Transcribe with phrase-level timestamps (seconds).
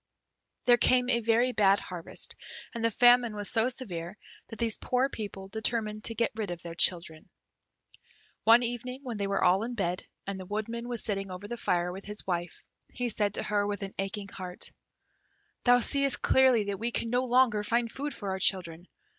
[0.65, 2.33] There came a very bad harvest,
[2.73, 6.59] and the famine was so severe that these poor people determined to get rid of
[6.63, 7.29] their children.
[8.43, 11.55] One evening, when they were all in bed, and the Woodman was sitting over the
[11.55, 14.71] fire with his wife, he said to her, with an aching heart,
[15.65, 18.87] "Thou seest clearly that we can no longer find food for our children.